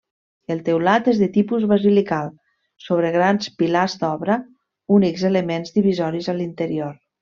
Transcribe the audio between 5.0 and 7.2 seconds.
únics elements divisoris a l'interior.